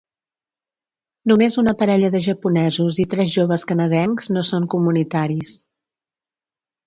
[1.31, 5.53] Només una parella de japonesos i tres joves canadencs no són comunitaris.